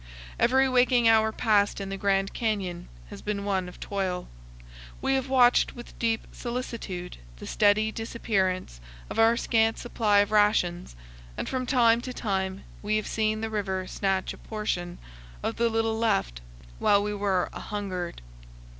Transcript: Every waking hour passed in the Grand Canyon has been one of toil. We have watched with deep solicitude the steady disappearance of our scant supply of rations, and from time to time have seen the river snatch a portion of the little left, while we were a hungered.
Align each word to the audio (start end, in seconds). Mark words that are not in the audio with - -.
Every 0.39 0.67
waking 0.67 1.07
hour 1.07 1.31
passed 1.31 1.79
in 1.79 1.89
the 1.89 1.95
Grand 1.97 2.33
Canyon 2.33 2.89
has 3.11 3.21
been 3.21 3.45
one 3.45 3.69
of 3.69 3.79
toil. 3.79 4.27
We 4.99 5.13
have 5.13 5.29
watched 5.29 5.75
with 5.75 5.99
deep 5.99 6.25
solicitude 6.31 7.17
the 7.37 7.45
steady 7.45 7.91
disappearance 7.91 8.81
of 9.11 9.19
our 9.19 9.37
scant 9.37 9.77
supply 9.77 10.17
of 10.21 10.31
rations, 10.31 10.95
and 11.37 11.47
from 11.47 11.67
time 11.67 12.01
to 12.01 12.13
time 12.13 12.63
have 12.83 13.05
seen 13.05 13.41
the 13.41 13.51
river 13.51 13.85
snatch 13.85 14.33
a 14.33 14.39
portion 14.39 14.97
of 15.43 15.57
the 15.57 15.69
little 15.69 15.95
left, 15.99 16.41
while 16.79 17.03
we 17.03 17.13
were 17.13 17.49
a 17.53 17.59
hungered. 17.59 18.23